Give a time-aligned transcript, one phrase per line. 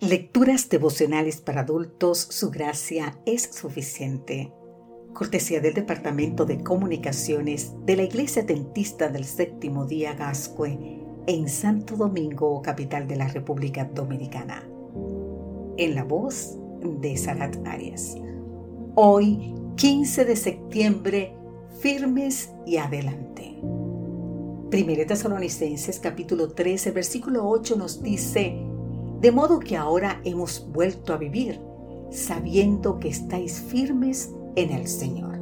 [0.00, 4.50] Lecturas devocionales para adultos, su gracia es suficiente.
[5.12, 11.96] Cortesía del Departamento de Comunicaciones de la Iglesia Dentista del Séptimo Día Gascue en Santo
[11.96, 14.66] Domingo, capital de la República Dominicana.
[15.76, 18.16] En la voz de Sarat Arias.
[18.94, 21.36] Hoy, 15 de septiembre,
[21.78, 23.54] firmes y adelante.
[24.70, 28.69] Primera Tesalonicenses capítulo 13, versículo 8 nos dice,
[29.20, 31.60] de modo que ahora hemos vuelto a vivir,
[32.10, 35.38] sabiendo que estáis firmes en el Señor.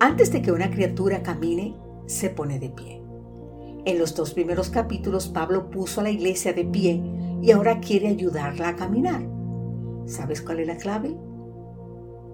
[0.00, 1.76] Antes de que una criatura camine,
[2.06, 3.02] se pone de pie.
[3.84, 7.02] En los dos primeros capítulos Pablo puso a la iglesia de pie
[7.40, 9.22] y ahora quiere ayudarla a caminar.
[10.06, 11.16] ¿Sabes cuál es la clave?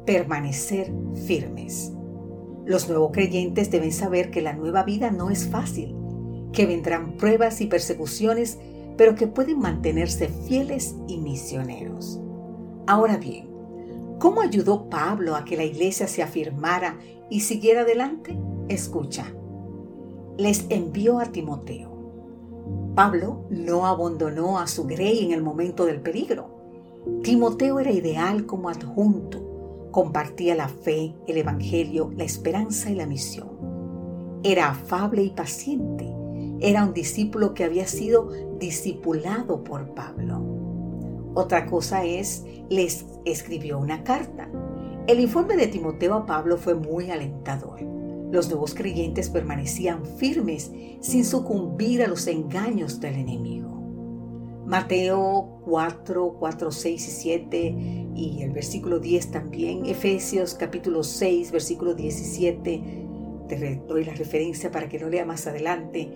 [0.07, 0.93] Permanecer
[1.27, 1.93] firmes.
[2.65, 5.95] Los nuevos creyentes deben saber que la nueva vida no es fácil,
[6.53, 8.59] que vendrán pruebas y persecuciones
[8.97, 12.21] pero que pueden mantenerse fieles y misioneros.
[12.87, 13.49] Ahora bien,
[14.19, 16.99] ¿cómo ayudó Pablo a que la iglesia se afirmara
[17.31, 18.39] y siguiera adelante?
[18.69, 19.27] Escucha,
[20.37, 21.93] les envió a Timoteo.
[22.95, 26.47] Pablo no abandonó a su grey en el momento del peligro.
[27.23, 33.49] Timoteo era ideal como adjunto, compartía la fe, el evangelio, la esperanza y la misión.
[34.43, 36.15] Era afable y paciente
[36.65, 40.43] era un discípulo que había sido discipulado por Pablo.
[41.35, 44.49] Otra cosa es, les escribió una carta.
[45.07, 47.83] El informe de Timoteo a Pablo fue muy alentador.
[48.33, 53.69] Los nuevos creyentes permanecían firmes sin sucumbir a los engaños del enemigo.
[54.65, 57.77] Mateo 4, 4, 6 y 7
[58.15, 63.05] y el versículo 10 también, Efesios capítulo 6, versículo 17,
[63.49, 66.11] te doy la referencia para que lo lea más adelante.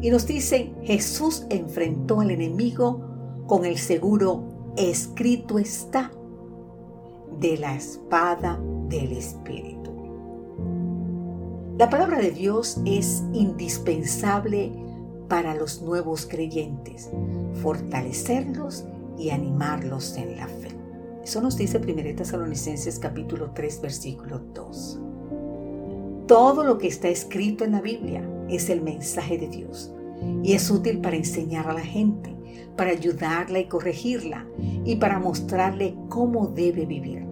[0.00, 3.00] Y nos dice, Jesús enfrentó al enemigo
[3.46, 6.10] con el seguro, escrito está,
[7.40, 9.90] de la espada del Espíritu.
[11.78, 14.72] La palabra de Dios es indispensable
[15.28, 17.10] para los nuevos creyentes,
[17.62, 18.86] fortalecerlos
[19.18, 20.68] y animarlos en la fe.
[21.22, 25.00] Eso nos dice 1 Tesalonicenses capítulo 3 versículo 2.
[26.26, 29.92] Todo lo que está escrito en la Biblia es el mensaje de Dios
[30.42, 32.34] y es útil para enseñar a la gente,
[32.76, 34.46] para ayudarla y corregirla
[34.84, 37.26] y para mostrarle cómo debe vivir.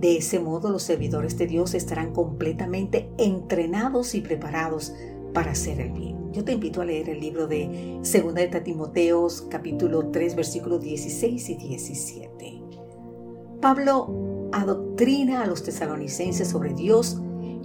[0.00, 4.94] De ese modo los servidores de Dios estarán completamente entrenados y preparados
[5.34, 6.32] para hacer el bien.
[6.32, 11.50] Yo te invito a leer el libro de 2 de Timoteos capítulo 3 versículos 16
[11.50, 12.62] y 17.
[13.60, 17.20] Pablo adoctrina a los tesalonicenses sobre Dios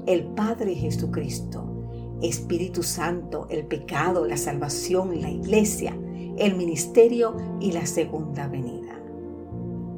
[0.08, 1.75] el Padre Jesucristo,
[2.22, 5.98] Espíritu Santo, el pecado, la salvación, la iglesia,
[6.38, 9.00] el ministerio y la segunda venida.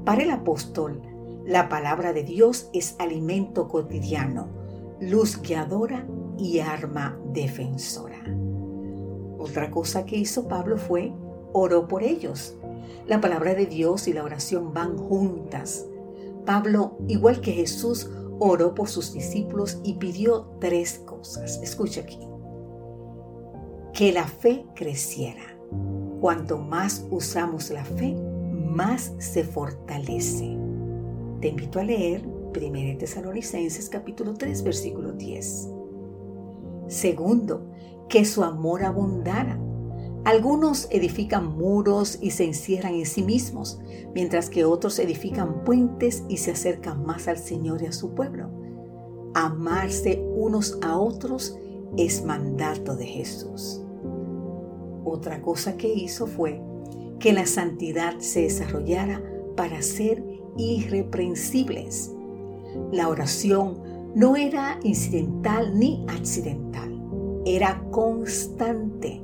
[0.05, 1.01] Para el apóstol,
[1.45, 4.47] la palabra de Dios es alimento cotidiano,
[4.99, 6.05] luz guiadora
[6.37, 8.23] y arma defensora.
[9.37, 11.13] Otra cosa que hizo Pablo fue
[11.53, 12.55] oró por ellos.
[13.07, 15.85] La palabra de Dios y la oración van juntas.
[16.45, 21.59] Pablo, igual que Jesús, oró por sus discípulos y pidió tres cosas.
[21.61, 22.19] Escucha aquí.
[23.93, 25.57] Que la fe creciera.
[26.21, 28.15] Cuanto más usamos la fe,
[28.51, 30.57] más se fortalece.
[31.41, 35.69] Te invito a leer 1 Tesalonicenses capítulo 3 versículo 10.
[36.87, 37.69] Segundo,
[38.09, 39.59] que su amor abundara
[40.27, 43.79] algunos edifican muros y se encierran en sí mismos,
[44.13, 48.49] mientras que otros edifican puentes y se acercan más al Señor y a su pueblo.
[49.35, 51.57] Amarse unos a otros
[51.95, 53.81] es mandato de Jesús.
[55.05, 56.61] Otra cosa que hizo fue
[57.19, 59.23] que la santidad se desarrollara
[59.55, 60.21] para ser
[60.57, 62.11] irreprensibles.
[62.91, 67.01] La oración no era incidental ni accidental,
[67.45, 69.21] era constante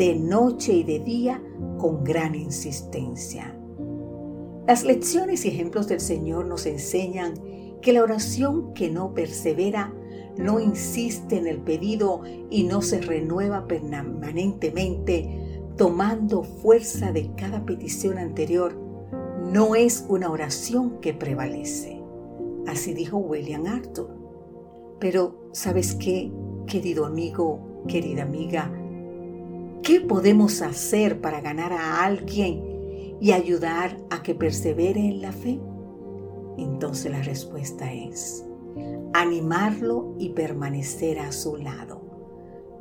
[0.00, 1.42] de noche y de día
[1.76, 3.54] con gran insistencia.
[4.66, 7.34] Las lecciones y ejemplos del Señor nos enseñan
[7.82, 9.92] que la oración que no persevera,
[10.38, 18.16] no insiste en el pedido y no se renueva permanentemente, tomando fuerza de cada petición
[18.16, 18.74] anterior,
[19.52, 22.02] no es una oración que prevalece.
[22.66, 24.16] Así dijo William Arthur.
[24.98, 26.32] Pero, ¿sabes qué,
[26.66, 28.79] querido amigo, querida amiga?
[29.90, 35.58] ¿Qué podemos hacer para ganar a alguien y ayudar a que persevere en la fe?
[36.58, 38.46] Entonces la respuesta es
[39.14, 42.02] animarlo y permanecer a su lado,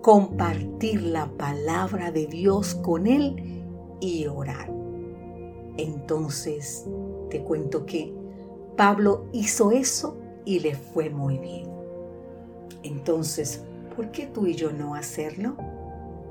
[0.03, 3.63] compartir la palabra de Dios con él
[3.99, 4.71] y orar.
[5.77, 6.85] Entonces
[7.31, 8.13] te cuento que
[8.77, 10.15] Pablo hizo eso
[10.45, 11.71] y le fue muy bien.
[12.83, 13.63] Entonces,
[13.95, 15.57] ¿por qué tú y yo no hacerlo?